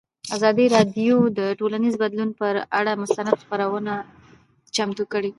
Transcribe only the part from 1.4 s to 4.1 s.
ټولنیز بدلون پر اړه مستند خپرونه